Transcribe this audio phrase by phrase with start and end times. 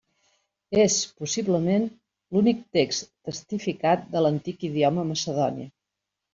[0.83, 1.85] És, possiblement,
[2.39, 5.71] l'únic text testificat de l'antic idioma macedoni.